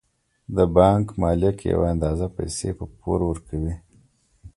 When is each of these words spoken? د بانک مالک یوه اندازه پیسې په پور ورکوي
د 0.55 0.57
بانک 0.77 1.05
مالک 1.21 1.57
یوه 1.71 1.87
اندازه 1.93 2.27
پیسې 2.37 2.69
په 2.79 2.85
پور 2.99 3.19
ورکوي 3.29 3.75